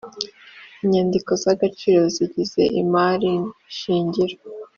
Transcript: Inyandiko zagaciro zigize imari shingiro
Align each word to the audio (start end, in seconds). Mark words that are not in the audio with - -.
Inyandiko 0.83 1.31
zagaciro 1.43 2.01
zigize 2.15 2.61
imari 2.81 3.31
shingiro 3.77 4.35